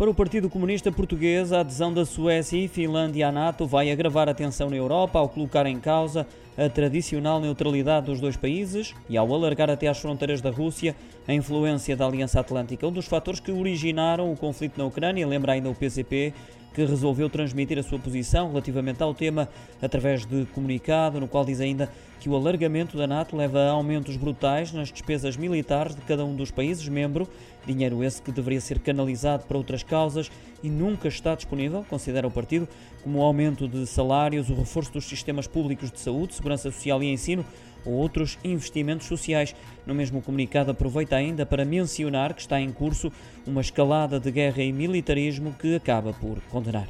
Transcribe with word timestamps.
Para 0.00 0.08
o 0.08 0.14
Partido 0.14 0.48
Comunista 0.48 0.90
Português, 0.90 1.52
a 1.52 1.60
adesão 1.60 1.92
da 1.92 2.06
Suécia 2.06 2.56
e 2.56 2.66
Finlândia 2.68 3.28
à 3.28 3.30
NATO 3.30 3.66
vai 3.66 3.92
agravar 3.92 4.30
a 4.30 4.34
tensão 4.34 4.70
na 4.70 4.76
Europa 4.76 5.18
ao 5.18 5.28
colocar 5.28 5.66
em 5.66 5.78
causa 5.78 6.26
a 6.56 6.68
tradicional 6.68 7.40
neutralidade 7.40 8.06
dos 8.06 8.20
dois 8.20 8.36
países 8.36 8.94
e 9.08 9.16
ao 9.16 9.32
alargar 9.32 9.70
até 9.70 9.88
às 9.88 9.98
fronteiras 9.98 10.40
da 10.40 10.50
Rússia 10.50 10.94
a 11.26 11.32
influência 11.32 11.96
da 11.96 12.06
Aliança 12.06 12.40
Atlântica. 12.40 12.86
Um 12.86 12.92
dos 12.92 13.06
fatores 13.06 13.40
que 13.40 13.52
originaram 13.52 14.32
o 14.32 14.36
conflito 14.36 14.78
na 14.78 14.84
Ucrânia, 14.84 15.26
lembra 15.26 15.52
ainda 15.52 15.70
o 15.70 15.74
PCP, 15.74 16.34
que 16.72 16.84
resolveu 16.84 17.28
transmitir 17.28 17.78
a 17.78 17.82
sua 17.82 17.98
posição 17.98 18.48
relativamente 18.48 19.02
ao 19.02 19.12
tema 19.12 19.48
através 19.82 20.24
de 20.24 20.46
comunicado, 20.46 21.20
no 21.20 21.26
qual 21.26 21.44
diz 21.44 21.60
ainda 21.60 21.90
que 22.20 22.28
o 22.28 22.36
alargamento 22.36 22.96
da 22.96 23.06
NATO 23.06 23.34
leva 23.34 23.60
a 23.60 23.70
aumentos 23.70 24.16
brutais 24.16 24.72
nas 24.72 24.92
despesas 24.92 25.36
militares 25.36 25.96
de 25.96 26.02
cada 26.02 26.24
um 26.24 26.36
dos 26.36 26.50
países 26.50 26.86
membro, 26.86 27.26
dinheiro 27.66 28.04
esse 28.04 28.20
que 28.20 28.30
deveria 28.30 28.60
ser 28.60 28.78
canalizado 28.78 29.44
para 29.46 29.56
outras 29.56 29.82
causas 29.82 30.30
e 30.62 30.68
nunca 30.68 31.08
está 31.08 31.34
disponível, 31.34 31.84
considera 31.88 32.26
o 32.26 32.30
partido, 32.30 32.68
como 33.02 33.18
o 33.18 33.22
aumento 33.22 33.66
de 33.66 33.86
salários, 33.86 34.50
o 34.50 34.54
reforço 34.54 34.92
dos 34.92 35.06
sistemas 35.06 35.46
públicos 35.46 35.90
de 35.90 35.98
saúde, 35.98 36.34
segurança 36.40 36.70
social 36.70 37.02
e 37.02 37.12
ensino 37.12 37.44
ou 37.84 37.92
outros 37.92 38.38
investimentos 38.42 39.06
sociais. 39.06 39.54
No 39.86 39.94
mesmo 39.94 40.20
comunicado, 40.20 40.70
aproveita 40.70 41.16
ainda 41.16 41.46
para 41.46 41.64
mencionar 41.64 42.34
que 42.34 42.40
está 42.40 42.60
em 42.60 42.72
curso 42.72 43.12
uma 43.46 43.60
escalada 43.60 44.18
de 44.18 44.30
guerra 44.30 44.62
e 44.62 44.72
militarismo 44.72 45.54
que 45.58 45.74
acaba 45.74 46.12
por 46.12 46.40
condenar. 46.50 46.88